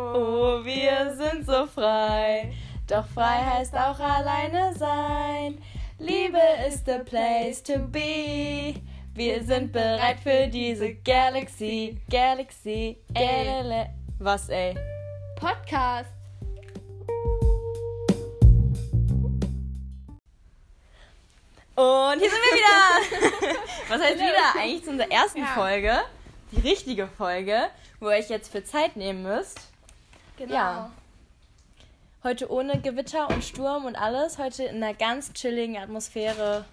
[0.00, 2.52] Oh, wir sind so frei.
[2.86, 5.58] Doch frei heißt auch alleine sein.
[5.98, 8.74] Liebe ist the place to be.
[9.14, 13.90] Wir sind bereit für diese Galaxy, Galaxy, Galaxy.
[14.20, 14.76] Was, ey?
[15.34, 16.10] Podcast.
[21.74, 23.58] Und hier sind wir wieder.
[23.88, 24.60] Was heißt wieder?
[24.62, 25.46] Eigentlich zu unserer ersten Ja.
[25.46, 25.98] Folge.
[26.52, 27.64] Die richtige Folge,
[27.98, 29.60] wo ihr euch jetzt für Zeit nehmen müsst.
[30.38, 30.54] Genau.
[30.54, 30.90] Ja.
[32.24, 34.38] Heute ohne Gewitter und Sturm und alles.
[34.38, 36.64] Heute in einer ganz chilligen Atmosphäre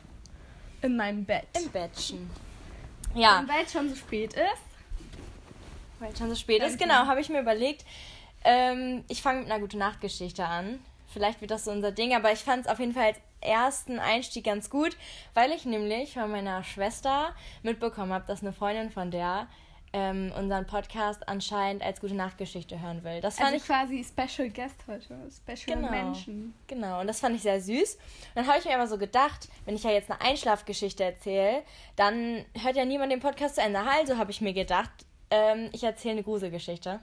[0.81, 1.45] In meinem Bett.
[1.61, 2.29] im Bettchen.
[3.13, 4.39] Ja, Und weil es schon so spät ist.
[5.99, 6.77] weil es schon so spät ist.
[6.79, 7.85] Genau, habe ich mir überlegt.
[8.43, 10.79] Ähm, ich fange mit einer gute Nachtgeschichte an.
[11.07, 13.99] Vielleicht wird das so unser Ding, aber ich fand es auf jeden Fall als ersten
[13.99, 14.97] Einstieg ganz gut,
[15.33, 19.47] weil ich nämlich von meiner Schwester mitbekommen habe, dass eine Freundin von der
[19.97, 23.21] ähm, unseren Podcast anscheinend als gute Nachtgeschichte hören will.
[23.21, 25.17] Das fand Also ich quasi Special Guest heute.
[25.31, 25.89] Special Genau.
[25.89, 26.53] Menschen.
[26.67, 27.95] Genau, und das fand ich sehr süß.
[27.95, 28.01] Und
[28.35, 31.63] dann habe ich mir aber so gedacht, wenn ich ja jetzt eine Einschlafgeschichte erzähle,
[31.95, 33.79] dann hört ja niemand den Podcast zu Ende.
[33.79, 34.91] Also habe ich mir gedacht,
[35.31, 36.99] ähm, ich erzähle eine Gruselgeschichte.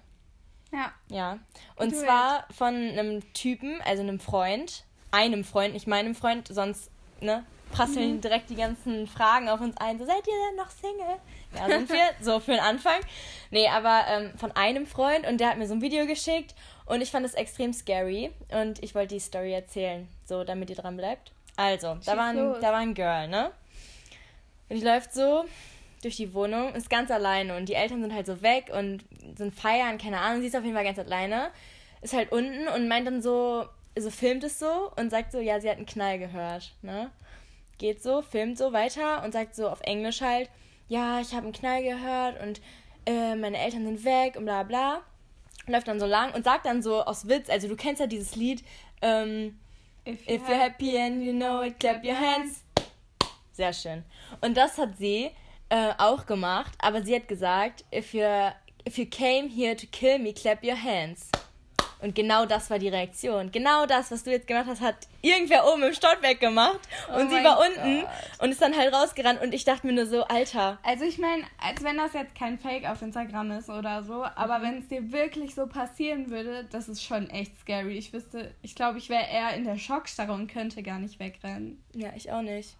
[0.71, 0.93] Ja.
[1.09, 1.39] Ja.
[1.77, 6.91] Und zwar von einem Typen, also einem Freund, einem Freund, nicht meinem Freund, sonst,
[7.23, 9.99] ne, prasseln direkt die ganzen Fragen auf uns ein.
[9.99, 11.17] So, seid ihr denn noch Single?
[11.57, 12.11] Ja, sind wir.
[12.21, 13.01] so für den Anfang.
[13.51, 16.55] Nee, aber ähm, von einem Freund und der hat mir so ein Video geschickt
[16.87, 20.77] und ich fand es extrem scary und ich wollte die Story erzählen, so damit ihr
[20.77, 21.33] dran bleibt.
[21.57, 22.59] Also, da war, ein, los.
[22.61, 23.51] da war ein Girl, ne?
[24.69, 25.45] Und die läuft so
[26.03, 29.05] durch die Wohnung, ist ganz alleine und die Eltern sind halt so weg und
[29.37, 31.51] sind feiern, keine Ahnung, sie ist auf jeden Fall ganz alleine,
[32.01, 35.61] ist halt unten und meint dann so, so filmt es so und sagt so, ja,
[35.61, 37.11] sie hat einen Knall gehört, ne?
[37.79, 40.51] Geht so, filmt so weiter und sagt so auf Englisch halt,
[40.89, 42.61] ja, ich habe einen Knall gehört und
[43.07, 45.03] äh, meine Eltern sind weg und bla bla.
[45.67, 48.37] Läuft dann so lang und sagt dann so aus Witz, also du kennst ja dieses
[48.37, 48.65] Lied,
[49.01, 49.59] ähm,
[50.05, 52.65] If If you're happy and you know it, clap your hands.
[53.53, 54.03] Sehr schön.
[54.41, 55.31] Und das hat sie
[55.69, 58.25] äh, auch gemacht, aber sie hat gesagt, if you
[58.85, 61.31] if you came here to kill me, clap your hands.
[62.03, 63.51] Und genau das war die Reaktion.
[63.53, 66.81] Genau das, was du jetzt gemacht hast, hat irgendwer oben im Stockwerk gemacht.
[67.11, 68.11] Oh Und sie war unten Gott.
[68.41, 69.41] und ist dann halt rausgerannt.
[69.41, 70.79] Und ich dachte mir nur so, Alter.
[70.83, 74.59] Also ich meine, als wenn das jetzt kein Fake auf Instagram ist oder so, aber
[74.59, 74.63] Mhm.
[74.63, 77.97] wenn es dir wirklich so passieren würde, das ist schon echt scary.
[77.97, 81.83] Ich wüsste, ich glaube, ich wäre eher in der Schockstarre und könnte gar nicht wegrennen.
[81.95, 82.77] Ja, ich auch nicht.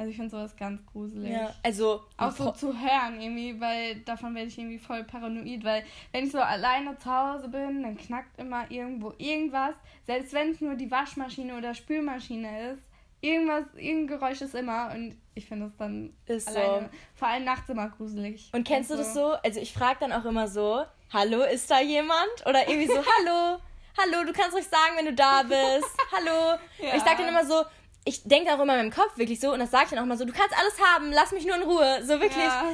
[0.00, 1.30] Also ich finde sowas ganz gruselig.
[1.30, 2.00] Ja, also.
[2.16, 6.32] Auch so zu hören irgendwie, weil davon werde ich irgendwie voll paranoid, weil wenn ich
[6.32, 9.74] so alleine zu Hause bin, dann knackt immer irgendwo irgendwas,
[10.06, 12.82] selbst wenn es nur die Waschmaschine oder Spülmaschine ist,
[13.20, 16.58] irgendwas, irgendein Geräusch ist immer und ich finde es dann Ist so.
[16.58, 18.48] alleine, vor allem nachts immer gruselig.
[18.54, 19.32] Und kennst du das so?
[19.44, 20.82] Also ich frage dann auch immer so,
[21.12, 22.46] hallo, ist da jemand?
[22.46, 23.60] Oder irgendwie so, hallo,
[23.98, 25.94] hallo, du kannst ruhig sagen, wenn du da bist.
[26.10, 26.58] Hallo.
[26.78, 26.92] Ja.
[26.92, 27.62] Und ich sag dann immer so,
[28.04, 30.06] ich denke auch immer in meinem Kopf wirklich so und das sage ich dann auch
[30.06, 32.00] mal so, du kannst alles haben, lass mich nur in Ruhe.
[32.02, 32.72] So wirklich, Ja.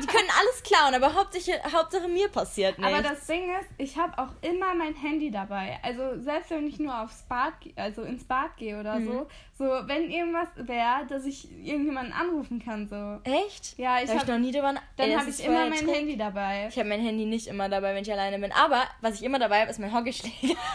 [0.00, 2.92] Die können alles klauen, aber Hauptsache, Hauptsache mir passiert nichts.
[2.92, 5.78] Aber das Ding ist, ich habe auch immer mein Handy dabei.
[5.82, 9.06] Also selbst wenn ich nur aufs Bad, also ins Bad gehe oder Mhm.
[9.06, 9.26] so,
[9.58, 13.20] so wenn irgendwas wäre, dass ich irgendjemanden anrufen kann, so.
[13.30, 13.78] Echt?
[13.78, 14.62] Ja, ich Da hab noch nie Ey,
[14.96, 15.94] Dann habe ich immer mein Trick.
[15.94, 16.66] Handy dabei.
[16.70, 18.52] Ich habe mein Handy nicht immer dabei, wenn ich alleine bin.
[18.52, 20.54] Aber was ich immer dabei habe, ist mein Hockeyschläger.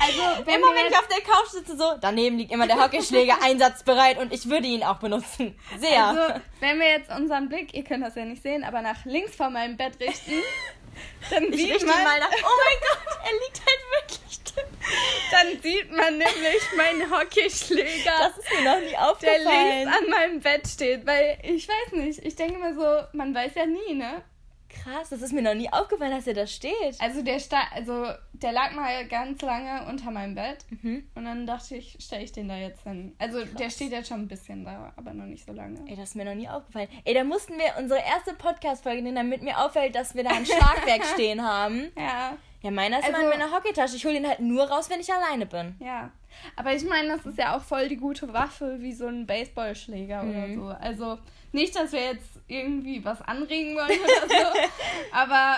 [0.00, 3.34] Also wenn immer wenn ich auf der Couch sitze, so, daneben liegt immer der Hockeyschläger
[3.42, 5.58] einsatzbereit und ich würde ihn auch benutzen.
[5.76, 6.02] Sehr.
[6.04, 9.34] Also, wenn wir jetzt unseren Blick, ihr könnt das ja nicht sehen, aber nach links
[9.36, 10.32] von meinem Bett richten,
[11.30, 12.30] dann ich sieht richte man, mal nach.
[12.30, 14.64] Oh mein Gott, er liegt halt wirklich drin.
[15.30, 19.78] dann sieht man nämlich meinen Hockeyschläger, Das ist mir noch nie der aufgefallen.
[19.84, 23.52] links an meinem Bett steht, weil ich weiß nicht, ich denke mir so, man weiß
[23.54, 24.22] ja nie, ne?
[24.82, 27.00] Krass, das ist mir noch nie aufgefallen, dass er da steht.
[27.00, 28.06] Also der sta also
[28.42, 31.04] der lag mal ganz lange unter meinem Bett Mhm.
[31.14, 33.14] und dann dachte ich, stelle ich den da jetzt hin.
[33.18, 35.78] Also der steht jetzt schon ein bisschen da, aber noch nicht so lange.
[35.88, 36.88] Ey, das ist mir noch nie aufgefallen.
[37.04, 40.46] Ey, da mussten wir unsere erste Podcast-Folge nehmen, damit mir auffällt, dass wir da ein
[40.46, 41.90] Schlagwerk stehen haben.
[41.96, 43.94] Ja, Ja, meiner ist Also- immer in meiner Hockeytasche.
[43.96, 45.76] Ich hole ihn halt nur raus, wenn ich alleine bin.
[45.80, 46.10] ja.
[46.54, 50.22] Aber ich meine, das ist ja auch voll die gute Waffe, wie so ein Baseballschläger
[50.22, 50.62] Mhm.
[50.62, 50.84] oder so.
[50.86, 51.18] Also
[51.52, 54.60] nicht, dass wir jetzt irgendwie was anregen wollen oder so,
[55.12, 55.56] aber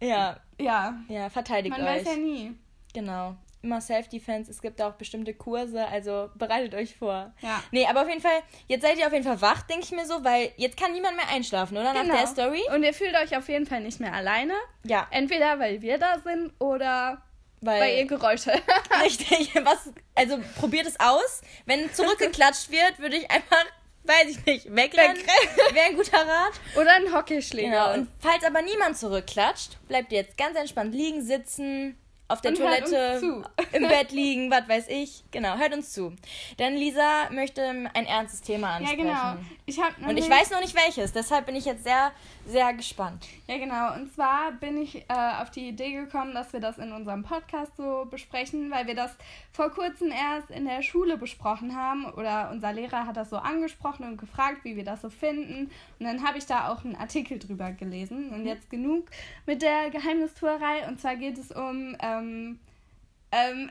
[0.00, 2.04] Ja, ja, ja, verteidigt man euch.
[2.06, 2.54] weiß ja nie.
[2.94, 3.36] Genau.
[3.62, 4.50] Immer Self-Defense.
[4.50, 7.32] Es gibt auch bestimmte Kurse, also bereitet euch vor.
[7.42, 7.62] Ja.
[7.72, 10.06] Nee, aber auf jeden Fall, jetzt seid ihr auf jeden Fall wach, denke ich mir
[10.06, 11.92] so, weil jetzt kann niemand mehr einschlafen, oder?
[11.92, 12.16] Nach Genau.
[12.16, 12.62] der Story?
[12.74, 14.54] Und ihr fühlt euch auf jeden Fall nicht mehr alleine.
[14.84, 17.20] Ja, Entweder weil wir da sind oder
[17.60, 17.80] weil.
[17.82, 18.50] weil ihr Geräusche
[19.04, 21.42] Richtig, was, also probiert es aus.
[21.66, 23.66] Wenn zurückgeklatscht wird, würde ich einfach
[24.04, 25.16] weiß ich nicht, wegrennen,
[25.72, 26.52] wäre ein guter Rat.
[26.76, 27.70] Oder ein Hockeyschläger.
[27.70, 31.96] Genau, und falls aber niemand zurückklatscht, bleibt ihr jetzt ganz entspannt liegen, sitzen,
[32.30, 33.42] auf der Und Toilette,
[33.72, 35.24] im Bett liegen, was weiß ich.
[35.30, 36.14] Genau, hört uns zu.
[36.58, 39.02] Denn Lisa möchte ein ernstes Thema Ja, ansprechen.
[39.04, 39.36] genau.
[39.66, 42.12] Ich hab Und ich weiß noch nicht welches, deshalb bin ich jetzt sehr,
[42.46, 43.26] sehr gespannt.
[43.46, 43.94] Ja, genau.
[43.94, 45.04] Und zwar bin ich äh,
[45.40, 49.12] auf die Idee gekommen, dass wir das in unserem Podcast so besprechen, weil wir das
[49.52, 52.06] vor kurzem erst in der Schule besprochen haben.
[52.12, 55.70] Oder unser Lehrer hat das so angesprochen und gefragt, wie wir das so finden.
[55.98, 58.30] Und dann habe ich da auch einen Artikel drüber gelesen.
[58.30, 59.06] Und jetzt genug
[59.46, 60.86] mit der Geheimnistuerei.
[60.88, 61.96] Und zwar geht es um.
[62.00, 63.70] Ähm, ähm,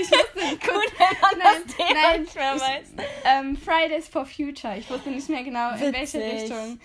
[0.00, 2.92] ich wusste nicht Gut, Nein, das Thema nein, ich- weiß.
[3.24, 4.76] ähm, Fridays for Future.
[4.76, 6.42] Ich wusste nicht mehr genau, in welche Witzig.
[6.42, 6.80] Richtung.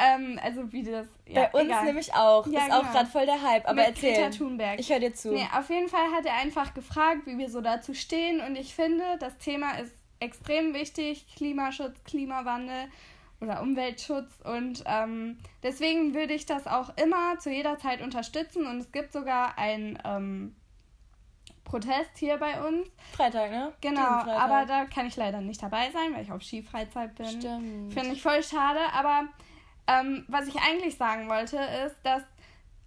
[0.00, 1.06] Ähm, also wie das.
[1.26, 1.84] Ja, Bei uns egal.
[1.86, 2.46] nämlich auch.
[2.46, 2.92] Ja, ist auch genau.
[2.92, 3.64] gerade voll der Hype.
[3.66, 4.14] Aber Mit erzähl.
[4.14, 4.78] Greta Thunberg.
[4.78, 5.32] Ich höre dir zu.
[5.32, 8.40] Nee, auf jeden Fall hat er einfach gefragt, wie wir so dazu stehen.
[8.40, 11.26] Und ich finde, das Thema ist extrem wichtig.
[11.36, 12.88] Klimaschutz, Klimawandel
[13.40, 14.30] oder Umweltschutz.
[14.44, 18.66] Und ähm, deswegen würde ich das auch immer zu jeder Zeit unterstützen.
[18.66, 20.56] Und es gibt sogar einen ähm,
[21.64, 22.88] Protest hier bei uns.
[23.12, 23.72] Freitag, ne?
[23.80, 24.40] Genau, Freitag.
[24.40, 27.26] aber da kann ich leider nicht dabei sein, weil ich auf Skifreizeit bin.
[27.26, 27.92] Stimmt.
[27.92, 28.80] Finde ich voll schade.
[28.92, 29.28] Aber
[29.86, 32.22] ähm, was ich eigentlich sagen wollte, ist, dass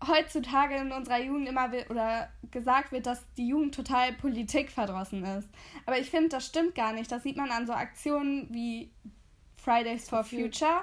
[0.06, 5.47] heutzutage in unserer Jugend immer oder gesagt wird, dass die Jugend total politikverdrossen ist.
[5.86, 7.12] Aber ich finde, das stimmt gar nicht.
[7.12, 8.92] Das sieht man an so Aktionen wie
[9.63, 10.81] Fridays for Future.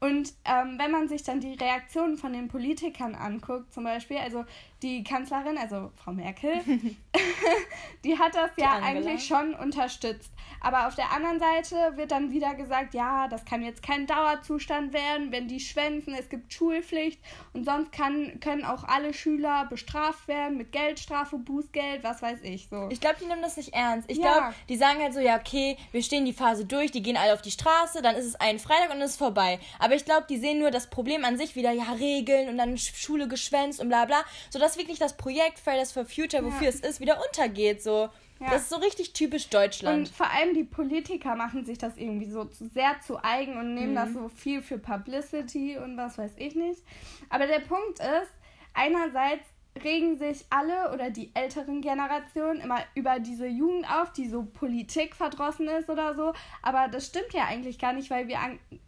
[0.00, 4.46] Und ähm, wenn man sich dann die Reaktionen von den Politikern anguckt, zum Beispiel, also
[4.82, 6.54] die Kanzlerin, also Frau Merkel,
[8.04, 8.86] die hat das ja Angela.
[8.86, 10.32] eigentlich schon unterstützt.
[10.60, 14.92] Aber auf der anderen Seite wird dann wieder gesagt, ja, das kann jetzt kein Dauerzustand
[14.92, 17.20] werden, wenn die schwänzen, es gibt Schulpflicht
[17.52, 22.68] und sonst kann, können auch alle Schüler bestraft werden mit Geldstrafe, Bußgeld, was weiß ich
[22.68, 22.88] so.
[22.90, 24.10] Ich glaube, die nehmen das nicht ernst.
[24.10, 24.32] Ich Ja.
[24.32, 27.32] glaube, die sagen halt so, ja, okay, wir stehen die Phase durch, die gehen alle
[27.32, 29.58] auf die Straße, dann ist es ein Freitag und dann ist es vorbei.
[29.78, 32.74] Aber ich glaube, die sehen nur das Problem an sich wieder, ja, Regeln und dann
[32.74, 36.68] Sch- Schule geschwänzt und bla bla, sodass wirklich das Projekt Fridays for Future, wofür Ja.
[36.68, 37.82] es ist, wieder untergeht.
[37.82, 38.08] So.
[38.40, 38.50] Ja.
[38.52, 39.98] Das ist so richtig typisch Deutschland.
[39.98, 43.92] Und vor allem die Politiker machen sich das irgendwie so sehr zu eigen und nehmen
[43.92, 43.96] Mhm.
[43.96, 46.82] das so viel für Publicity und was weiß ich nicht.
[47.28, 48.32] Aber der Punkt ist,
[48.72, 49.44] einerseits
[49.84, 55.68] regen sich alle oder die älteren Generationen immer über diese Jugend auf, die so politikverdrossen
[55.68, 56.32] ist oder so.
[56.62, 58.38] Aber das stimmt ja eigentlich gar nicht, weil wir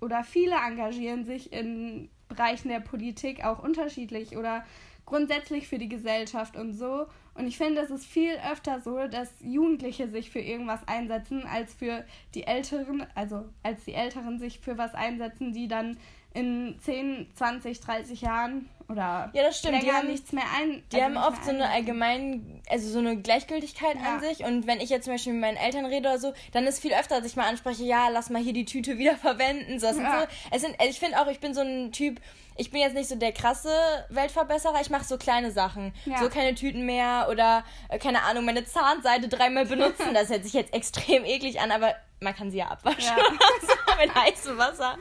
[0.01, 4.65] oder viele engagieren sich in Bereichen der Politik auch unterschiedlich oder
[5.07, 7.07] grundsätzlich für die Gesellschaft und so.
[7.35, 11.73] Und ich finde, es ist viel öfter so, dass Jugendliche sich für irgendwas einsetzen, als
[11.75, 15.97] für die Älteren, also als die Älteren sich für was einsetzen, die dann
[16.35, 19.83] in 10, 20, 30 Jahren oder Ja, das stimmt.
[19.83, 20.83] Die haben- nichts mehr ein.
[20.93, 24.21] Die also haben oft so eine allgemein, also so eine Gleichgültigkeit an Ja.
[24.21, 24.45] sich.
[24.45, 26.95] Und wenn ich jetzt zum Beispiel mit meinen Eltern rede oder so, dann ist viel
[26.95, 29.79] öfter, dass ich mal anspreche, ja, lass mal hier die Tüte wieder verwenden.
[29.79, 29.93] So, Ja.
[30.23, 32.19] so, es sind, also ich finde auch, ich bin so ein Typ,
[32.57, 33.71] ich bin jetzt nicht so der krasse
[34.11, 35.95] Weltverbesserer, ich mache so kleine Sachen.
[36.05, 36.19] Ja.
[36.19, 40.15] So keine Tüten mehr oder, äh, keine Ahnung, meine Zahnseide dreimal benutzen.
[40.15, 43.03] Das hört sich jetzt extrem eklig an, aber man kann sie ja abwaschen.
[43.03, 43.17] Ja.
[43.63, 44.97] so mit heißem Wasser.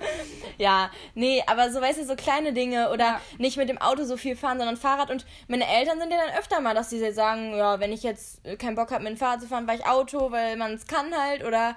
[0.57, 3.21] Ja, nee, aber so, weißt du, so kleine Dinge oder Ja.
[3.37, 5.11] nicht mit dem Auto so viel fahren, sondern Fahrrad.
[5.11, 8.41] Und meine Eltern sind ja dann öfter mal, dass sie sagen, ja, wenn ich jetzt
[8.59, 11.13] keinen Bock habe, mit dem Fahrrad zu fahren, weil ich Auto, weil man es kann
[11.15, 11.43] halt.
[11.43, 11.75] Oder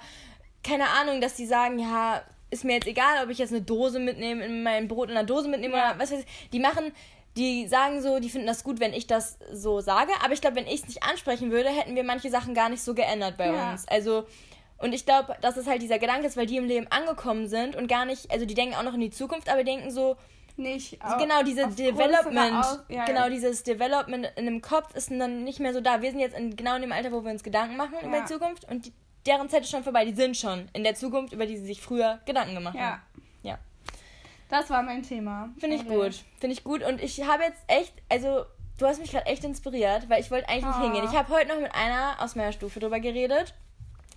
[0.63, 3.99] keine Ahnung, dass die sagen, ja, ist mir jetzt egal, ob ich jetzt eine Dose
[3.99, 5.91] mitnehme, in mein Brot in einer Dose mitnehme Ja.
[5.91, 6.49] oder was weiß ich.
[6.51, 6.91] Die machen,
[7.37, 10.11] die sagen so, die finden das gut, wenn ich das so sage.
[10.23, 12.81] Aber ich glaube, wenn ich es nicht ansprechen würde, hätten wir manche Sachen gar nicht
[12.83, 13.71] so geändert bei Ja.
[13.71, 13.87] uns.
[13.87, 14.25] Also,
[14.77, 17.75] und ich glaube, dass es halt dieser Gedanke ist, weil die im Leben angekommen sind
[17.75, 20.15] und gar nicht, also die denken auch noch in die Zukunft, aber denken so,
[20.57, 20.91] nicht.
[21.05, 23.29] so au- genau diese auf Development, Aus- ja, genau ja.
[23.29, 26.01] dieses Development in dem Kopf ist dann nicht mehr so da.
[26.01, 28.21] Wir sind jetzt in, genau in dem Alter, wo wir uns Gedanken machen über Ja.
[28.21, 28.93] die Zukunft und die,
[29.25, 30.05] deren Zeit ist schon vorbei.
[30.05, 32.81] Die sind schon in der Zukunft, über die sie sich früher Gedanken gemacht Ja.
[32.91, 33.01] haben.
[33.43, 33.57] Ja.
[34.49, 35.49] Das war mein Thema.
[35.59, 35.95] Finde ich Okay.
[35.95, 36.23] gut.
[36.39, 36.83] Finde ich gut.
[36.83, 38.45] Und ich habe jetzt echt, also
[38.77, 40.83] du hast mich gerade echt inspiriert, weil ich wollte eigentlich nicht Ah.
[40.83, 41.05] hingehen.
[41.05, 43.53] Ich habe heute noch mit einer aus meiner Stufe drüber geredet,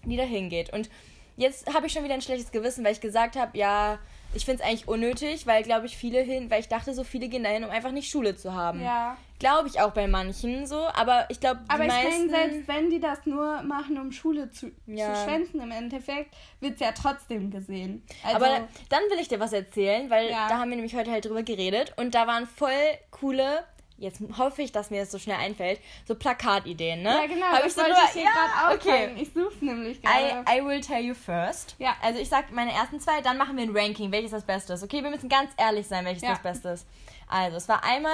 [0.04, 0.72] die da hingeht.
[0.72, 0.90] Und
[1.36, 3.98] jetzt habe ich schon wieder ein schlechtes Gewissen, weil ich gesagt habe, ja,
[4.34, 7.28] ich finde es eigentlich unnötig, weil, glaube ich, viele hin, weil ich dachte, so viele
[7.28, 8.82] gehen dahin, um einfach nicht Schule zu haben.
[8.82, 9.16] Ja.
[9.38, 12.26] Glaube ich auch bei manchen so, aber ich glaube, die Aber ich meisten...
[12.30, 15.14] meine, selbst wenn die das nur machen, um Schule zu, Ja.
[15.14, 18.02] zu schwänzen, im Endeffekt, wird es ja trotzdem gesehen.
[18.24, 20.48] Also, aber dann will ich dir was erzählen, weil Ja.
[20.48, 22.72] da haben wir nämlich heute halt drüber geredet und da waren voll
[23.10, 23.64] coole,
[23.98, 27.10] jetzt hoffe ich, dass mir das so schnell einfällt, so Plakatideen, ne?
[27.10, 29.14] ja, genau, Hab das ich so drüber- ich dir ja, gerade okay.
[29.20, 30.44] Ich such's nämlich gerade.
[30.48, 31.74] I, I will tell you first.
[31.78, 31.96] Ja.
[32.02, 34.82] Also ich sag meine ersten zwei, dann machen wir ein Ranking, welches das Beste ist.
[34.82, 36.30] Okay, wir müssen ganz ehrlich sein, welches Ja.
[36.30, 36.86] das Beste ist.
[37.28, 38.12] Also, es war einmal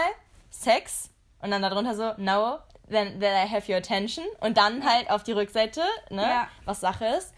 [0.50, 1.10] Sex
[1.40, 2.58] und dann darunter so, no,
[2.90, 4.24] then, then I have your attention.
[4.40, 6.48] Und dann halt auf die Rückseite, ne, Ja.
[6.64, 7.32] was Sache ist.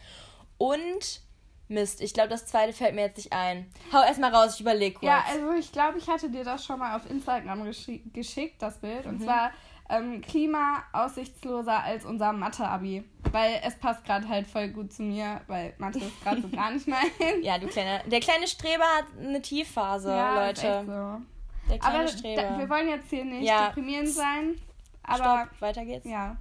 [0.59, 1.21] Und
[1.69, 3.71] Mist, ich glaube, das zweite fällt mir jetzt nicht ein.
[3.93, 5.07] Hau erstmal raus, ich überlege kurz.
[5.07, 8.79] Ja, also ich glaube, ich hatte dir das schon mal auf Instagram geschi geschickt, das
[8.79, 9.05] Bild.
[9.07, 9.25] Und Mhm.
[9.25, 9.51] zwar
[9.89, 13.05] ähm, Klima aussichtsloser als unser Mathe-Abi.
[13.31, 16.71] Weil es passt gerade halt voll gut zu mir, weil Mathe ist gerade so gar
[16.73, 17.07] nicht mein.
[17.43, 18.01] Ja, du kleine.
[18.07, 20.87] Der kleine Streber hat eine Tiefphase, Ja, ist echt Leute.
[20.87, 21.71] so.
[21.71, 22.43] Der kleine Aber Streber.
[22.43, 23.67] da, wir wollen jetzt hier nicht Ja.
[23.69, 24.57] deprimierend sein.
[25.05, 26.05] Aber Stopp, weiter geht's.
[26.05, 26.37] ja,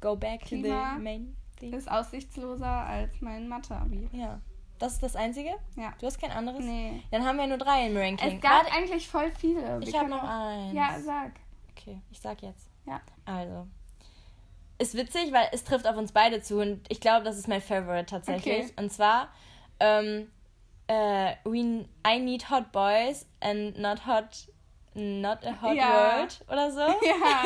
[0.00, 1.72] Go back Klima to the main thing.
[1.72, 4.08] ist aussichtsloser als mein Mathe-Abi.
[4.12, 4.40] Ja.
[4.78, 5.50] Das ist das einzige?
[5.76, 5.92] Ja.
[6.00, 6.64] Du hast kein anderes?
[6.64, 7.02] Nee.
[7.10, 8.36] Dann haben wir nur drei im Ranking.
[8.36, 9.80] Es gab Warte, eigentlich voll viele.
[9.80, 10.72] Wir ich habe noch eins.
[10.72, 11.32] Ja, sag.
[11.76, 12.68] Okay, ich sag jetzt.
[12.86, 13.00] Ja.
[13.24, 13.66] Also.
[14.78, 17.60] Ist witzig, weil es trifft auf uns beide zu und ich glaube, das ist mein
[17.60, 18.66] Favorite tatsächlich.
[18.66, 18.72] Okay.
[18.76, 19.28] Und zwar,
[19.80, 20.30] ähm,
[20.86, 24.46] äh, we, I need hot boys and not hot,
[24.94, 26.18] not a hot Ja.
[26.18, 26.80] world oder so.
[27.04, 27.42] Ja,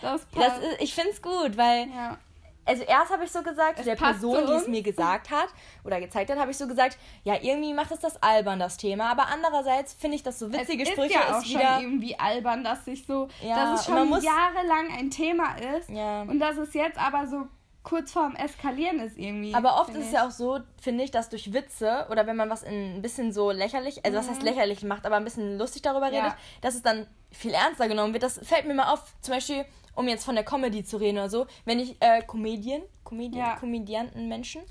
[0.00, 0.36] das passt.
[0.48, 2.18] Das ist, ich find's gut, weil ja.
[2.64, 5.48] Also erst habe ich so gesagt, Es der Person, die es mir gesagt hat
[5.84, 9.10] oder gezeigt hat, habe ich so gesagt, ja, irgendwie macht es das albern, das Thema.
[9.10, 11.80] Aber andererseits finde ich das so witzige es Sprüche ist ja auch ist schon wieder.
[11.80, 16.22] irgendwie albern, dass sich so, Ja, dass es schon muss- jahrelang ein Thema ist Ja.
[16.22, 17.46] und dass es jetzt aber so
[17.84, 19.52] kurz vorm Eskalieren ist irgendwie.
[19.56, 22.48] Aber oft ist es ja auch so, finde ich, dass durch Witze oder wenn man
[22.48, 25.82] was in ein bisschen so lächerlich, also was heißt lächerlich macht, aber ein bisschen lustig
[25.82, 26.14] darüber Mhm.
[26.14, 26.22] Ja.
[26.26, 28.22] redet, dass es dann viel ernster genommen wird.
[28.22, 31.28] Das fällt mir mal auf, zum Beispiel, um jetzt von der Comedy zu reden oder
[31.30, 33.56] so, wenn ich äh, Comedien, Comedien, Ja.
[33.56, 34.62] Komödianten Menschen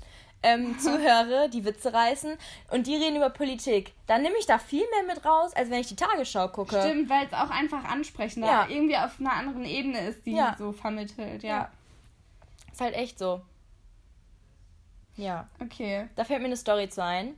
[0.42, 2.36] ähm, zuhöre, die Witze reißen
[2.70, 5.78] und die reden über Politik, dann nehme ich da viel mehr mit raus, als wenn
[5.80, 6.80] ich die Tagesschau gucke.
[6.80, 8.66] Stimmt, weil es auch einfach ansprechender Ja.
[8.68, 10.56] irgendwie auf einer anderen Ebene ist, die Ja.
[10.58, 11.42] so vermittelt.
[11.44, 11.48] Ja.
[11.48, 11.70] Ja.
[12.72, 13.40] Ist halt echt so.
[15.16, 15.46] Ja.
[15.60, 16.08] Okay.
[16.16, 17.34] Da fällt mir eine Story zu ein.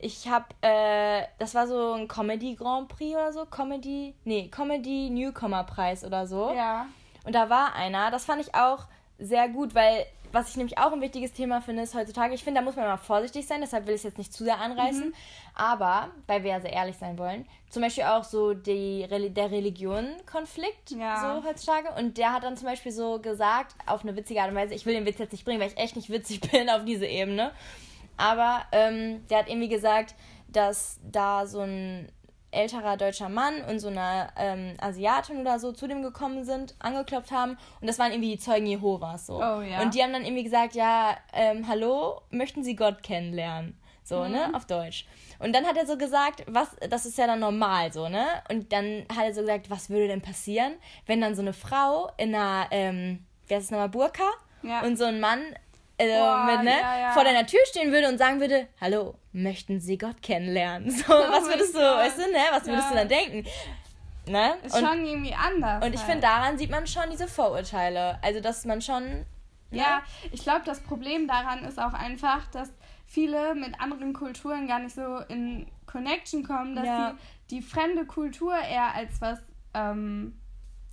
[0.00, 5.10] Ich habe, äh, das war so ein Comedy Grand Prix oder so, Comedy, nee, Comedy
[5.10, 6.52] Newcomer Preis oder so.
[6.54, 6.86] Ja.
[7.28, 8.86] Und da war einer, das fand ich auch
[9.18, 12.60] sehr gut, weil was ich nämlich auch ein wichtiges Thema finde, ist heutzutage, ich finde,
[12.60, 15.12] da muss man immer vorsichtig sein, deshalb will ich es jetzt nicht zu sehr anreißen.
[15.54, 20.92] Aber, weil wir ja sehr ehrlich sein wollen, zum Beispiel auch so die, der Religionenkonflikt
[20.92, 21.40] Ja.
[21.42, 21.88] so heutzutage.
[21.98, 24.86] Und der hat dann zum Beispiel so gesagt, auf eine witzige Art und Weise, ich
[24.86, 27.52] will den Witz jetzt nicht bringen, weil ich echt nicht witzig bin auf diese Ebene.
[28.16, 30.14] Aber ähm, der hat irgendwie gesagt,
[30.48, 32.10] dass da so ein
[32.50, 37.30] älterer deutscher Mann und so eine ähm, Asiatin oder so zu dem gekommen sind, angeklopft
[37.30, 39.36] haben und das waren irgendwie die Zeugen Jehovas so.
[39.36, 39.80] Oh, ja.
[39.82, 43.78] Und die haben dann irgendwie gesagt, ja, ähm, hallo, möchten Sie Gott kennenlernen?
[44.04, 44.30] So, Mhm.
[44.32, 45.04] ne, auf Deutsch.
[45.38, 48.24] Und dann hat er so gesagt, was, das ist ja dann normal so, ne?
[48.48, 50.72] Und dann hat er so gesagt, was würde denn passieren,
[51.06, 54.24] wenn dann so eine Frau in einer, ähm, wie heißt es nochmal, Burka
[54.62, 54.80] Ja.
[54.80, 55.40] und so ein Mann
[55.98, 57.10] äh, Boah, mit, ne, ja, ja.
[57.10, 60.90] vor deiner Tür stehen würde und sagen würde, hallo, möchten Sie Gott kennenlernen?
[60.90, 61.96] So, was mein würdest du, Gott.
[61.98, 62.90] weißt du, ne, was würdest Ja.
[62.90, 63.48] du dann denken?
[64.26, 64.54] Ne?
[64.62, 65.84] Ist Und, schon irgendwie anders.
[65.84, 66.10] und ich halt.
[66.10, 68.18] finde, daran sieht man schon diese Vorurteile.
[68.22, 69.24] Also, dass man schon, ne?
[69.70, 70.02] Ja,
[70.32, 72.70] ich glaube, das Problem daran ist auch einfach, dass
[73.06, 77.14] viele mit anderen Kulturen gar nicht so in Connection kommen, dass Ja.
[77.48, 79.38] sie die fremde Kultur eher als was,
[79.72, 80.38] ähm,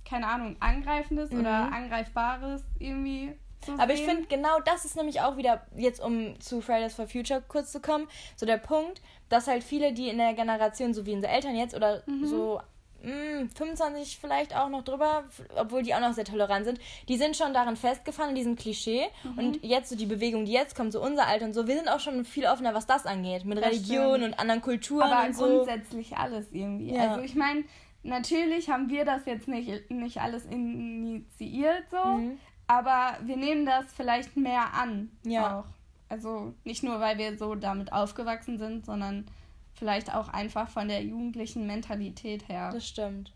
[0.08, 3.34] keine Ahnung, Angreifendes oder Angreifbares irgendwie
[3.64, 3.80] so Mhm.
[3.80, 7.42] Aber ich finde, genau das ist nämlich auch wieder, jetzt um zu Fridays for Future
[7.48, 11.14] kurz zu kommen, so der Punkt, dass halt viele, die in der Generation, so wie
[11.14, 12.26] unsere Eltern jetzt oder Mhm.
[12.26, 12.60] so
[13.02, 15.24] mh, 25 vielleicht auch noch drüber,
[15.56, 19.06] obwohl die auch noch sehr tolerant sind, die sind schon darin festgefahren, in diesem Klischee.
[19.22, 19.38] Mhm.
[19.38, 21.88] Und jetzt so die Bewegung, die jetzt kommt, so unser Alter und so, wir sind
[21.88, 24.24] auch schon viel offener, was das angeht, mit Das Religion stimmt.
[24.34, 25.44] und anderen Kulturen aber und so.
[25.46, 26.94] grundsätzlich alles irgendwie.
[26.94, 27.10] Ja.
[27.12, 27.64] Also ich meine,
[28.02, 32.38] natürlich haben wir das jetzt nicht, nicht alles initiiert so, Mhm.
[32.66, 35.60] Aber wir nehmen das vielleicht mehr an Ja.
[35.60, 35.64] auch.
[36.08, 39.26] Also nicht nur, weil wir so damit aufgewachsen sind, sondern
[39.74, 42.70] vielleicht auch einfach von der jugendlichen Mentalität her.
[42.72, 43.32] Das stimmt.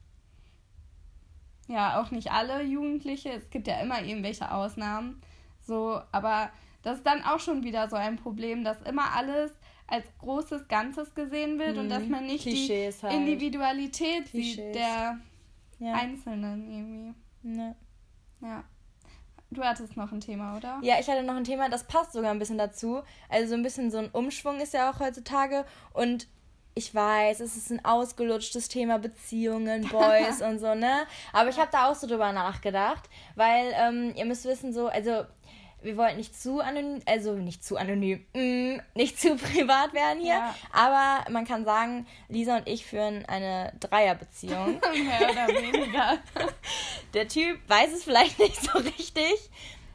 [1.68, 5.20] ja, auch nicht alle Jugendliche, es gibt ja immer irgendwelche Ausnahmen.
[5.62, 6.50] So, aber
[6.82, 9.52] das ist dann auch schon wieder so ein Problem, dass immer alles
[9.86, 11.90] als großes Ganzes gesehen wird und Mhm.
[11.90, 13.14] dass man nicht Klischees die halt.
[13.16, 14.72] Individualität sieht Klischees.
[14.76, 15.18] der
[15.78, 15.92] Ja.
[15.94, 17.14] Einzelnen irgendwie.
[17.42, 17.76] Ne.
[18.40, 18.64] Ja.
[19.50, 20.78] Du hattest noch ein Thema, oder?
[20.82, 23.02] Ja, ich hatte noch ein Thema, das passt sogar ein bisschen dazu.
[23.28, 25.64] Also so ein bisschen so ein Umschwung ist ja auch heutzutage.
[25.92, 26.28] Und
[26.74, 31.04] ich weiß, es ist ein ausgelutschtes Thema Beziehungen, Boys und so, ne?
[31.32, 35.24] Aber ich habe da auch so drüber nachgedacht, weil ähm, ihr müsst wissen, so, also
[35.82, 40.34] wir wollten nicht zu anonym, also nicht zu anonym, mm, nicht zu privat werden hier.
[40.34, 40.54] Ja.
[40.72, 44.80] Aber man kann sagen, Lisa und ich führen eine Dreierbeziehung.
[44.92, 46.18] Mehr oder weniger.
[47.14, 49.34] Der Typ weiß es vielleicht nicht so richtig.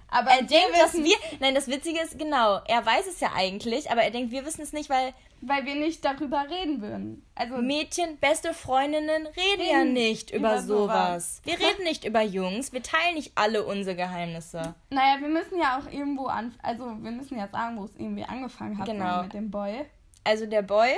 [0.07, 1.15] Aber Er denkt, dass wissen- wir.
[1.39, 4.61] Nein, das Witzige ist, genau, er weiß es ja eigentlich, aber er denkt, wir wissen
[4.61, 7.25] es nicht, weil weil wir nicht darüber reden würden.
[7.35, 11.41] Also Mädchen, beste Freundinnen reden ja Reden nicht über, über sowas.
[11.41, 11.41] sowas.
[11.43, 12.73] Wir reden nicht über Jungs.
[12.73, 14.75] Wir teilen nicht alle unsere Geheimnisse.
[14.89, 18.23] Naja, wir müssen ja auch irgendwo an, also wir müssen ja sagen, wo es irgendwie
[18.23, 19.23] angefangen hat Genau.
[19.23, 19.85] mit dem Boy.
[20.27, 20.89] Also der Boy,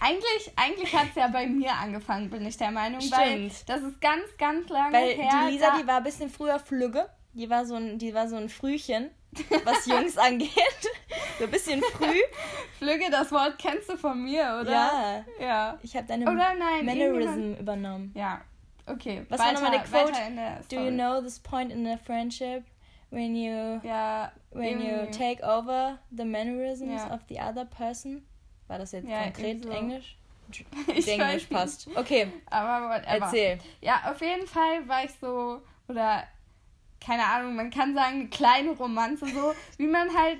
[0.00, 3.68] Eigentlich, eigentlich hat es ja bei mir angefangen, bin ich der Meinung, weil Stimmt.
[3.68, 5.30] das ist ganz, ganz lange weil her.
[5.46, 7.08] die Lisa, die war ein bisschen früher Flügge.
[7.34, 9.10] Die war so ein, die war so ein Frühchen,
[9.64, 10.50] was Jungs angeht.
[11.38, 12.20] So ein bisschen früh.
[12.78, 14.70] Flügge, das Wort kennst du von mir, oder?
[14.70, 15.24] Ja.
[15.40, 15.78] Ja.
[15.82, 18.12] Ich habe deine Oder nein, Mannerism übernommen.
[18.14, 18.42] Ja.
[18.86, 19.24] Okay.
[19.28, 19.80] Was war weiter, nochmal der
[20.60, 20.64] Quote?
[20.68, 22.64] Do you know this point in a friendship
[23.10, 24.32] when you Ja.
[24.50, 27.14] when you take over the mannerisms Ja.
[27.14, 28.26] of the other person?
[28.68, 29.70] War das jetzt Ja, konkret so.
[29.70, 30.16] Englisch?
[30.94, 31.88] Ich Englisch passt.
[31.94, 33.24] Okay, Aber whatever.
[33.24, 33.58] erzähl.
[33.80, 36.24] Ja, auf jeden Fall war ich so, oder
[37.04, 40.38] keine Ahnung, man kann sagen, eine kleine Romanze, so wie man halt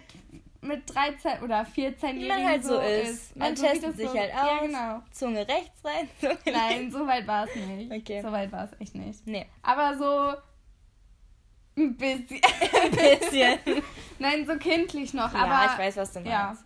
[0.61, 3.37] mit 13 oder 14 Wie man halt so ist.
[3.37, 4.47] Man Also testet sich so, halt aus.
[4.47, 5.03] Ja, genau.
[5.11, 6.09] Zunge rechts rein.
[6.21, 7.91] Zunge Nein, so weit war es nicht.
[7.93, 8.23] Okay.
[8.23, 9.27] So weit war es echt nicht.
[9.27, 10.37] Nee, Aber so
[11.77, 12.41] ein bisschen.
[12.85, 13.59] ein bisschen.
[14.21, 15.35] Nein, so kindlich noch.
[15.35, 16.31] ja, aber ich weiß, was du meinst.
[16.31, 16.57] ja.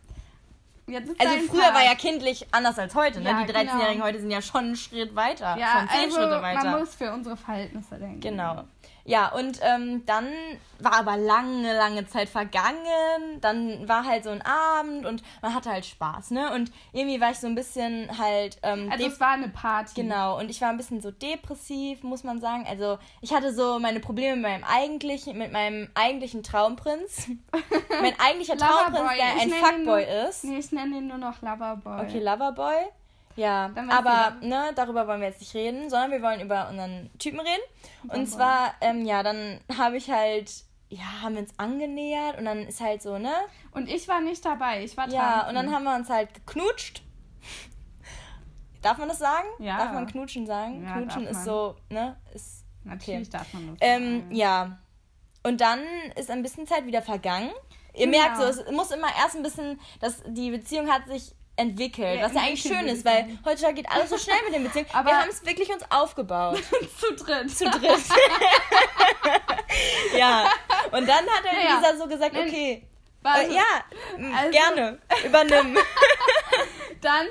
[0.88, 1.74] Ist Also früher Part.
[1.74, 3.30] war ja kindlich anders als heute, ne?
[3.30, 4.04] Ja, die 13-Jährigen genau.
[4.04, 5.56] heute sind ja schon einen Schritt weiter.
[5.58, 6.64] Ja, schon zehn also Schritte weiter.
[6.70, 8.20] man muss für unsere Verhältnisse denken.
[8.20, 8.62] Genau.
[9.08, 10.26] Ja, und ähm, dann
[10.80, 13.40] war aber lange, lange Zeit vergangen.
[13.40, 16.52] Dann war halt so ein Abend und man hatte halt Spaß, ne?
[16.52, 18.58] Und irgendwie war ich so ein bisschen halt.
[18.64, 20.02] Ähm, Also es war eine Party.
[20.02, 22.66] Genau, und ich war ein bisschen so depressiv, muss man sagen.
[22.68, 27.28] Also ich hatte so meine Probleme mit meinem eigentlichen, mit meinem eigentlichen Traumprinz.
[28.02, 30.42] mein eigentlicher Traumprinz, der Ich ein Fuckboy nur- ist.
[30.44, 32.00] Nee, ich nenne ihn nur noch Loverboy.
[32.02, 32.75] Okay, Loverboy.
[33.36, 37.38] Ja, aber ne, darüber wollen wir jetzt nicht reden, sondern wir wollen über unseren Typen
[37.40, 37.62] reden.
[38.04, 38.26] Und Loverboy.
[38.26, 40.50] zwar, ähm, ja, dann habe ich halt,
[40.88, 43.32] ja, haben wir uns angenähert und dann ist halt so, ne?
[43.72, 47.02] Und ich war nicht dabei, ich war Ja, und dann haben wir uns halt geknutscht.
[48.82, 49.46] Darf man das sagen?
[49.58, 49.78] Ja.
[49.78, 50.84] Darf man knutschen sagen?
[50.84, 52.16] Ja, knutschen ist so, ne?
[52.34, 54.34] Ist Natürlich darf man das ähm, sagen.
[54.34, 54.78] ja.
[55.42, 55.80] Und dann
[56.16, 57.50] ist ein bisschen Zeit wieder vergangen.
[57.94, 58.18] Ihr Genau.
[58.18, 62.26] merkt so, es muss immer erst ein bisschen, dass die Beziehung hat sich entwickelt, Ja,
[62.26, 64.88] was ja eigentlich schön ist, weil heutzutage geht alles so schnell mit den Beziehungen.
[64.92, 66.62] Aber- wir haben es wirklich uns aufgebaut.
[67.00, 67.50] Zu dritt.
[67.56, 67.99] Zu dritt.
[70.19, 70.49] ja.
[70.92, 71.76] Und dann hat halt Ja.
[71.76, 72.86] Lisa so gesagt, okay,
[73.25, 73.62] äh, ja,
[74.36, 75.76] also- gerne, übernimm.
[77.00, 77.26] Dann,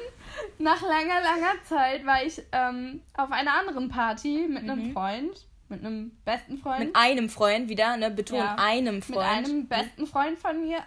[0.60, 5.84] nach langer, langer Zeit, war ich ähm, auf einer anderen Party mit einem Freund, mit
[5.84, 6.80] einem besten Freund.
[6.86, 8.56] mit einem Freund wieder, ne, betont Ja.
[8.60, 9.48] einem mit Freund.
[9.48, 10.80] einem besten Freund von mir.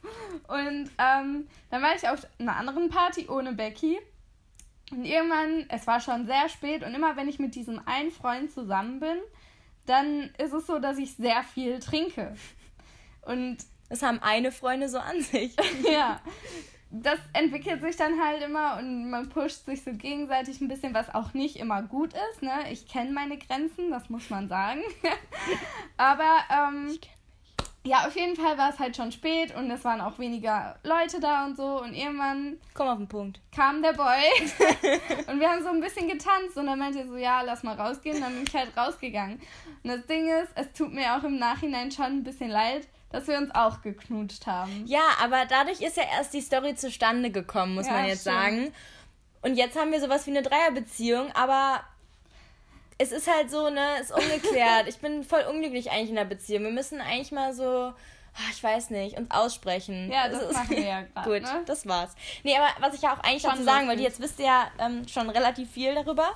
[0.48, 3.98] Und ähm, dann war ich auf einer anderen Party ohne Becky.
[4.90, 8.52] Und irgendwann, es war schon sehr spät und immer wenn ich mit diesem einen Freund
[8.52, 9.16] zusammen bin,
[9.86, 12.36] dann ist es so, dass ich sehr viel trinke.
[13.22, 13.56] Und
[13.88, 15.56] das haben eine Freunde so an sich.
[15.90, 16.20] ja,
[16.92, 21.14] das entwickelt sich dann halt immer und man pusht sich so gegenseitig ein bisschen, was
[21.14, 22.42] auch nicht immer gut ist.
[22.42, 22.52] Ne?
[22.70, 24.82] Ich kenne meine Grenzen, das muss man sagen.
[25.96, 26.98] Aber ähm,
[27.82, 31.18] ja, auf jeden Fall war es halt schon spät und es waren auch weniger Leute
[31.18, 31.80] da und so.
[31.80, 33.40] Und irgendwann Komm auf den Punkt.
[33.56, 34.04] kam der Boy
[35.28, 37.74] und wir haben so ein bisschen getanzt und dann meinte er so, ja, lass mal
[37.74, 38.20] rausgehen.
[38.20, 39.40] Dann bin ich halt rausgegangen.
[39.82, 43.26] Und das Ding ist, es tut mir auch im Nachhinein schon ein bisschen leid, dass
[43.28, 44.84] wir uns auch geknutscht haben.
[44.86, 48.36] Ja, aber dadurch ist ja erst die Story zustande gekommen, muss Ja, man jetzt stimmt.
[48.36, 48.74] sagen.
[49.42, 51.80] Und jetzt haben wir sowas wie eine Dreierbeziehung, aber
[52.98, 54.84] es ist halt so, ne, ist ungeklärt.
[54.88, 56.62] ich bin voll unglücklich eigentlich in der Beziehung.
[56.64, 57.94] Wir müssen eigentlich mal so, ah,
[58.52, 60.10] ich weiß nicht, uns aussprechen.
[60.12, 61.28] Ja, Es das ist- machen wir ja gerade.
[61.30, 61.62] Gut, Ne?
[61.66, 62.14] das war's.
[62.44, 64.70] Nee, aber was ich ja auch eigentlich Schon dazu sagen wollte, jetzt wisst ihr ja
[64.78, 66.28] ähm, schon relativ viel darüber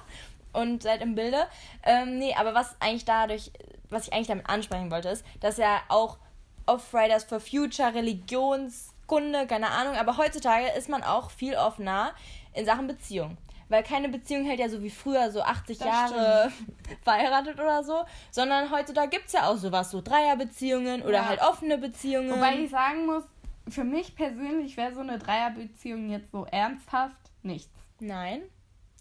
[0.53, 1.47] und seid im Bilde.
[1.85, 3.53] Ähm, nee, aber was eigentlich dadurch,
[3.89, 6.19] was ich eigentlich damit ansprechen wollte, ist, dass ja auch
[6.67, 12.13] auf Fridays for Future, Religionskunde, keine Ahnung, aber heutzutage ist man auch viel offener
[12.55, 13.37] in Sachen Beziehung.
[13.69, 16.53] Weil keine Beziehung hält ja so wie früher so 80 Das Jahre
[17.03, 21.25] verheiratet oder so, sondern heutzutage gibt es ja auch sowas, so Dreierbeziehungen oder Ja.
[21.27, 22.31] halt offene Beziehungen.
[22.31, 23.25] Wobei ich sagen muss,
[23.69, 27.77] für mich persönlich wäre so eine Dreierbeziehung jetzt so ernsthaft nichts.
[27.99, 28.43] Nein.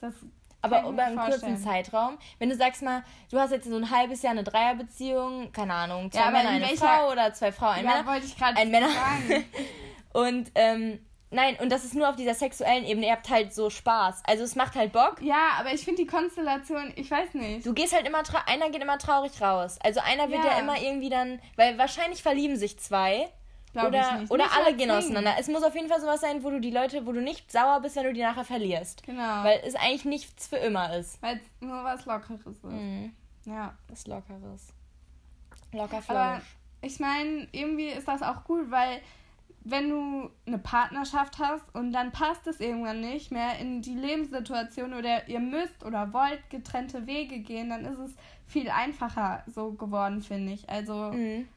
[0.01, 0.13] Das
[0.65, 1.57] Aber über einen kurzen vorstellen.
[1.57, 2.17] Zeitraum.
[2.39, 6.11] Wenn du sagst mal, du hast jetzt so ein halbes Jahr eine Dreierbeziehung, keine Ahnung,
[6.11, 8.07] zwei Ja, Männer, in eine welcher- Frau oder zwei Frauen, ein ja, Männer.
[8.07, 8.89] wollte ich gerade ein Männer.
[8.89, 9.45] sagen.
[10.13, 10.99] Und ähm,
[11.31, 13.07] nein, und das ist nur auf dieser sexuellen Ebene.
[13.07, 14.23] Ihr habt halt so Spaß.
[14.25, 15.17] Also es macht halt Bock.
[15.21, 17.65] Ja, aber ich finde die Konstellation, ich weiß nicht.
[17.65, 19.77] Du gehst halt immer, einer geht immer traurig raus.
[19.83, 20.51] Also einer wird ja.
[20.51, 20.59] Ja.
[20.59, 23.27] immer irgendwie dann, weil wahrscheinlich verlieben sich zwei.
[23.75, 24.31] Glaub oder ich nicht.
[24.31, 24.91] oder Nicht alle gehen zwingen.
[24.91, 25.35] auseinander.
[25.37, 27.81] Es muss auf jeden Fall sowas sein, wo du die Leute, wo du nicht sauer
[27.81, 29.03] bist, wenn du die nachher verlierst.
[29.03, 29.43] Genau.
[29.43, 31.21] Weil es eigentlich nichts für immer ist.
[31.21, 32.63] Weil es nur was Lockeres ist.
[32.63, 33.13] Mhm.
[33.45, 33.73] Ja.
[33.89, 34.73] Was Lockeres.
[35.73, 36.41] Locker Aber
[36.81, 39.01] ich meine, irgendwie ist das auch gut, weil
[39.65, 44.93] wenn du eine Partnerschaft hast und dann passt es irgendwann nicht mehr in die Lebenssituation
[44.93, 48.11] oder ihr müsst oder wollt getrennte Wege gehen, dann ist es
[48.47, 50.69] viel einfacher so geworden, finde ich.
[50.69, 51.47] Also, mhm.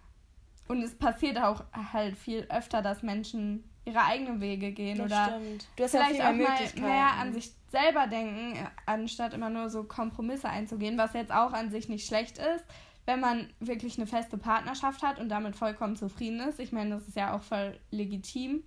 [0.69, 5.25] Und es passiert auch halt viel öfter, dass Menschen ihre eigenen Wege gehen das oder
[5.27, 5.69] stimmt.
[5.77, 10.49] Du hast vielleicht auch mal mehr an sich selber denken, anstatt immer nur so Kompromisse
[10.49, 12.65] einzugehen, was jetzt auch an sich nicht schlecht ist
[13.09, 16.61] wenn man wirklich eine feste Partnerschaft hat und damit vollkommen zufrieden ist.
[16.61, 18.63] Ich meine, das ist ja auch voll legitim.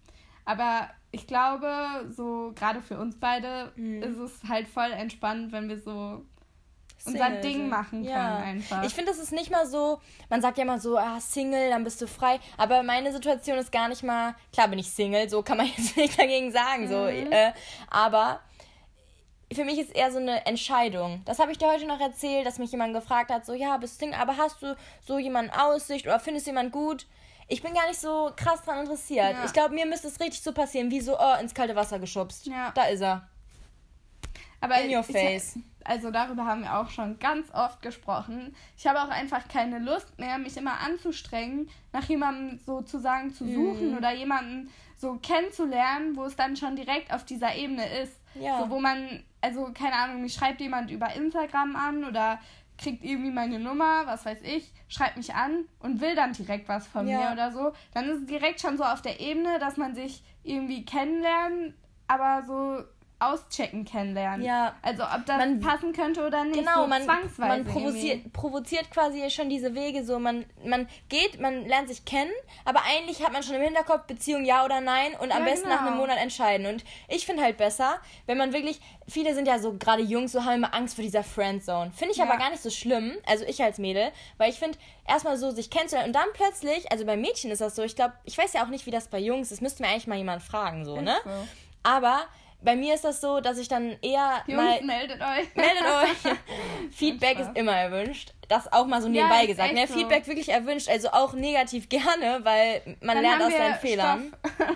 [0.45, 1.71] Aber ich glaube,
[2.09, 4.01] so gerade für uns beide mhm.
[4.01, 6.25] ist es halt voll entspannt, wenn wir so
[7.05, 8.37] unser Single Ding machen ja.
[8.37, 8.83] einfach.
[8.83, 11.83] Ich finde, das ist nicht mal so, man sagt ja immer so, ah, Single, dann
[11.83, 12.39] bist du frei.
[12.57, 15.97] Aber meine Situation ist gar nicht mal, klar bin ich Single, so kann man jetzt
[15.97, 16.85] nicht dagegen sagen.
[16.85, 16.89] Mhm.
[16.89, 17.53] So, äh,
[17.89, 18.39] aber
[19.53, 21.21] für mich ist eher so eine Entscheidung.
[21.25, 23.95] Das habe ich dir heute noch erzählt, dass mich jemand gefragt hat, so, ja, bist
[23.95, 27.05] du Single, aber hast du so jemanden Aussicht oder findest du jemanden gut?
[27.47, 29.33] Ich bin gar nicht so krass dran interessiert.
[29.33, 29.43] Ja.
[29.45, 32.45] Ich glaube, mir müsste es richtig so passieren, wie so, oh, ins kalte Wasser geschubst.
[32.45, 32.71] Ja.
[32.71, 33.27] Da ist er.
[34.61, 35.57] Aber In your face.
[35.57, 38.55] Ich, also darüber haben wir auch schon ganz oft gesprochen.
[38.77, 43.93] Ich habe auch einfach keine Lust mehr, mich immer anzustrengen, nach jemandem sozusagen zu suchen
[43.93, 43.97] mm.
[43.97, 48.19] oder jemanden so kennenzulernen, wo es dann schon direkt auf dieser Ebene ist.
[48.35, 48.59] Ja.
[48.59, 52.39] So, wo man also keine Ahnung, mich schreibt jemand über Instagram an oder
[52.77, 56.87] kriegt irgendwie meine Nummer, was weiß ich, schreibt mich an und will dann direkt was
[56.87, 57.19] von ja.
[57.19, 60.23] mir oder so, dann ist es direkt schon so auf der Ebene, dass man sich
[60.43, 61.75] irgendwie kennenlernt,
[62.07, 62.83] aber so
[63.21, 64.45] auschecken kennenlernen.
[64.45, 64.75] Ja.
[64.81, 66.57] Also ob das man, passen könnte oder nicht.
[66.57, 67.05] Genau, so man,
[67.37, 70.17] man provoziert, provoziert quasi schon diese Wege so.
[70.19, 72.31] Man, man geht, man lernt sich kennen,
[72.65, 75.69] aber eigentlich hat man schon im Hinterkopf Beziehung ja oder nein und am ja, besten
[75.69, 75.75] genau.
[75.75, 76.65] nach einem Monat entscheiden.
[76.65, 80.43] Und ich finde halt besser, wenn man wirklich, viele sind ja so, gerade Jungs, so
[80.43, 81.91] haben immer Angst vor dieser Friendzone.
[81.95, 82.25] Finde ich ja.
[82.25, 85.69] aber gar nicht so schlimm, also ich als Mädel, weil ich finde, erstmal so sich
[85.69, 88.63] kennenzulernen und dann plötzlich, also bei Mädchen ist das so, ich glaube, ich weiß ja
[88.63, 91.17] auch nicht, wie das bei Jungs ist, müsste mir eigentlich mal jemand fragen, so, ne?
[91.23, 91.29] So.
[91.83, 92.25] Aber
[92.63, 95.47] bei mir ist das so, dass ich dann eher Jungs, mal meldet euch.
[95.55, 96.37] Meldet euch.
[96.91, 98.33] Feedback ist immer erwünscht.
[98.47, 99.73] Das auch mal so nebenbei ja, gesagt.
[99.73, 99.87] Ne?
[99.87, 99.95] So.
[99.95, 104.35] Feedback wirklich erwünscht, also auch negativ gerne, weil man dann lernt aus seinen Fehlern.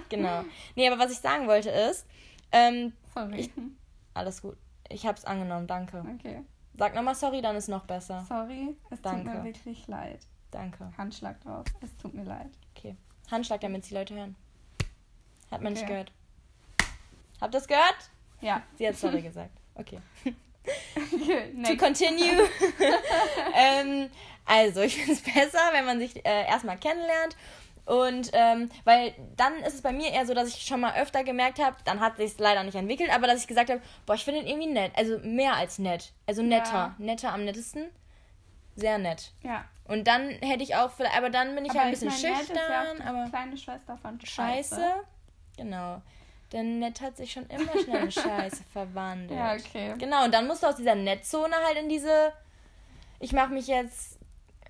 [0.09, 0.43] genau.
[0.75, 2.07] Nee, aber was ich sagen wollte ist,
[2.51, 3.39] ähm, sorry.
[3.41, 3.51] Ich,
[4.13, 4.57] alles gut.
[4.89, 6.03] Ich hab's angenommen, danke.
[6.19, 6.43] Okay.
[6.77, 8.25] Sag nochmal sorry, dann ist noch besser.
[8.27, 9.31] Sorry, es danke.
[9.31, 10.19] tut mir wirklich leid.
[10.51, 10.91] Danke.
[10.97, 11.65] Handschlag drauf.
[11.81, 12.51] Es tut mir leid.
[12.75, 12.95] Okay.
[13.29, 14.35] Handschlag, damit die Leute hören.
[15.51, 15.81] Hat man okay.
[15.81, 16.11] nicht gehört.
[17.41, 17.95] Habt ihr das gehört?
[18.41, 18.61] Ja.
[18.77, 19.51] Sie hat sorry gesagt.
[19.75, 19.99] Okay.
[20.23, 20.35] okay
[21.63, 22.47] to continue.
[23.55, 24.09] ähm,
[24.45, 27.35] also, ich finde es besser, wenn man sich äh, erstmal kennenlernt.
[27.85, 31.23] Und ähm, weil dann ist es bei mir eher so, dass ich schon mal öfter
[31.23, 34.25] gemerkt habe, dann hat sich leider nicht entwickelt, aber dass ich gesagt habe, boah, ich
[34.25, 34.91] finde ihn irgendwie nett.
[34.95, 36.11] Also mehr als nett.
[36.25, 36.73] Also netter.
[36.73, 36.95] Ja.
[36.97, 37.85] Netter am nettesten.
[38.75, 39.33] Sehr nett.
[39.43, 39.65] Ja.
[39.87, 42.57] Und dann hätte ich auch, aber dann bin ich aber halt ein bisschen schüchtern.
[42.57, 44.75] Ja aber kleine Schwester von Scheiße.
[44.75, 44.93] Scheiße.
[45.57, 46.01] Genau.
[46.51, 49.39] Denn Nett hat sich schon immer schnell in Scheiße verwandelt.
[49.39, 49.93] Ja, okay.
[49.97, 52.31] Genau, und dann musst du aus dieser Nettzone halt in diese.
[53.19, 54.19] Ich mache mich jetzt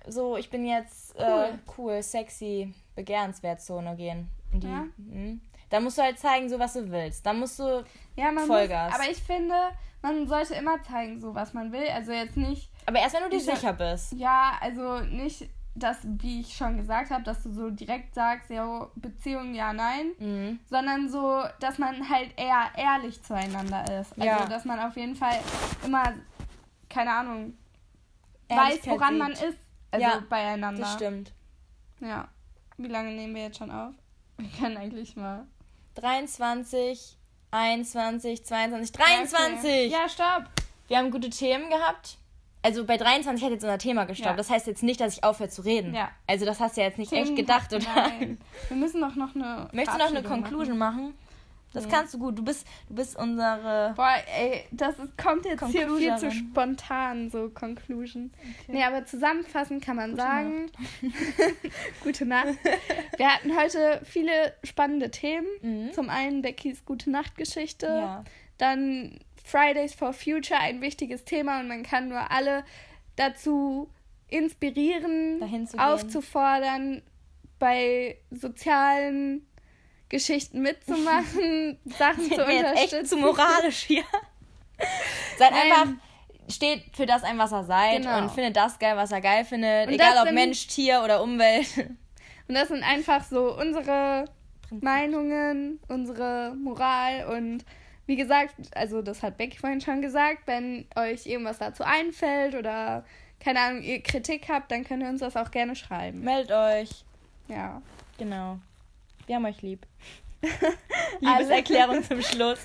[0.06, 4.28] so, ich bin jetzt cool, äh, cool sexy, begehrenswert Zone gehen.
[4.52, 4.86] In die, ja.
[4.96, 5.38] Mh.
[5.68, 7.26] Da musst du halt zeigen, so was du willst.
[7.26, 7.84] Dann musst du
[8.14, 8.92] ja, man Vollgas.
[8.92, 9.54] Muss, aber ich finde,
[10.00, 11.86] man sollte immer zeigen, so was man will.
[11.88, 12.70] Also jetzt nicht.
[12.86, 14.12] Aber erst wenn du dir sicher bist.
[14.12, 18.88] Ja, also nicht dass, wie ich schon gesagt habe, dass du so direkt sagst, ja,
[18.94, 20.60] Beziehung ja, nein, mhm.
[20.68, 24.12] sondern so, dass man halt eher ehrlich zueinander ist.
[24.12, 24.46] Also, ja.
[24.46, 25.38] dass man auf jeden Fall
[25.84, 26.14] immer,
[26.88, 27.56] keine Ahnung,
[28.48, 29.18] weiß, woran sieht.
[29.18, 29.58] man ist,
[29.90, 30.80] also ja, beieinander.
[30.80, 31.32] Das stimmt.
[32.00, 32.28] Ja.
[32.78, 33.94] Wie lange nehmen wir jetzt schon auf?
[34.38, 35.46] Wir können eigentlich mal.
[35.94, 37.16] 23,
[37.50, 39.64] 21, 22, 23!
[39.64, 39.86] Okay.
[39.88, 40.50] Ja, stopp!
[40.88, 42.18] Wir haben gute Themen gehabt
[42.62, 44.30] also bei 23 hat jetzt unser Thema gestoppt.
[44.30, 44.36] Ja.
[44.36, 45.94] Das heißt jetzt nicht, dass ich aufhöre zu reden.
[45.94, 46.10] Ja.
[46.26, 47.84] Also das hast du ja jetzt nicht Themen echt gedacht, oder?
[47.94, 48.38] Nein.
[48.68, 49.68] Wir müssen doch noch eine.
[49.72, 51.02] Möchtest du noch eine Conclusion machen?
[51.04, 51.14] machen?
[51.76, 51.92] Das nee.
[51.92, 52.38] kannst du gut.
[52.38, 53.92] Du bist, du bist unsere.
[53.96, 58.32] Boah, ey, das ist, kommt jetzt hier viel zu spontan, so Conclusion.
[58.40, 58.72] Okay.
[58.72, 60.70] Nee, aber zusammenfassend kann man Gute sagen.
[61.02, 61.14] Nacht.
[62.02, 62.54] Gute Nacht.
[63.18, 65.46] Wir hatten heute viele spannende Themen.
[65.60, 65.92] Mhm.
[65.92, 67.86] Zum einen Beckys Gute Nacht Geschichte.
[67.86, 68.24] Ja.
[68.56, 72.64] Dann Fridays for Future ein wichtiges Thema und man kann nur alle
[73.14, 73.88] dazu
[74.28, 75.40] inspirieren,
[75.78, 77.02] aufzufordern,
[77.60, 79.46] bei sozialen
[80.08, 82.98] Geschichten mitzumachen, Sachen zu unterstützen.
[82.98, 84.02] Echt zu moralisch hier.
[85.38, 85.60] Seid Nein.
[85.62, 85.92] einfach
[86.48, 88.18] steht für das ein, was er seid genau.
[88.18, 91.22] und findet das geil, was er geil findet, und egal ob sind, Mensch, Tier oder
[91.22, 91.68] Umwelt.
[92.48, 94.26] Und das sind einfach so unsere
[94.70, 97.64] Meinungen, unsere Moral und
[98.06, 103.04] wie gesagt, also das hat Becky vorhin schon gesagt, wenn euch irgendwas dazu einfällt oder
[103.40, 106.20] keine Ahnung, ihr Kritik habt, dann könnt ihr uns das auch gerne schreiben.
[106.20, 107.04] Meldet euch.
[107.48, 107.82] Ja.
[108.18, 108.58] Genau.
[109.26, 109.86] Wir haben euch lieb.
[111.20, 112.58] Liebeserklärung zum Schluss.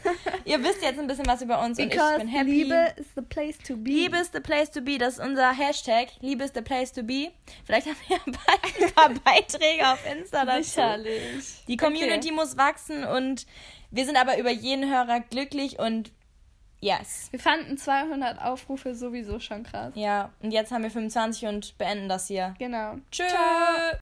[0.46, 2.52] Ihr wisst jetzt ein bisschen was über uns Because und ich bin happy.
[2.52, 3.90] Liebe is the place to be.
[3.90, 6.10] Liebe is the place to be, das ist unser Hashtag.
[6.20, 7.32] Liebe is the place to be.
[7.66, 10.64] Vielleicht haben wir bald ein paar Beiträge auf Insta dazu.
[10.64, 11.64] Sicherlich.
[11.68, 13.46] Die Community muss wachsen und
[13.92, 16.12] wir sind aber über jeden Hörer glücklich und
[16.80, 17.28] yes.
[17.32, 19.94] Wir fanden 200 Aufrufe sowieso schon krass.
[19.96, 22.56] Ja, und jetzt haben wir 25 und beenden das hier.
[22.58, 22.96] Genau.
[23.12, 23.24] Tschö.